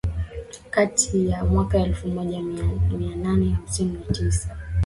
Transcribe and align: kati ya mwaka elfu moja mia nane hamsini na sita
kati 0.69 1.29
ya 1.29 1.45
mwaka 1.45 1.77
elfu 1.79 2.07
moja 2.07 2.41
mia 2.97 3.15
nane 3.15 3.49
hamsini 3.49 3.99
na 4.07 4.13
sita 4.31 4.57